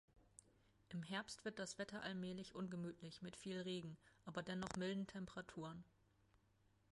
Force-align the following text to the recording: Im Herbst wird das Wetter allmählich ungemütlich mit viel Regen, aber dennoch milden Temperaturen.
Im 0.89 1.03
Herbst 1.03 1.45
wird 1.45 1.59
das 1.59 1.77
Wetter 1.77 2.01
allmählich 2.01 2.55
ungemütlich 2.55 3.21
mit 3.21 3.35
viel 3.35 3.61
Regen, 3.61 3.99
aber 4.25 4.41
dennoch 4.41 4.75
milden 4.75 5.05
Temperaturen. 5.05 5.83